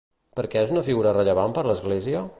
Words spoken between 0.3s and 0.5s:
Per